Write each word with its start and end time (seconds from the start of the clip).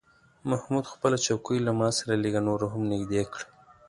محمود 0.49 0.85
خپله 0.93 1.17
چوکۍ 1.25 1.57
له 1.65 1.71
ما 1.79 1.89
سره 1.97 2.13
لږه 2.23 2.41
نوره 2.47 2.65
هم 2.73 2.81
نږدې 2.91 3.23
کړه. 3.33 3.45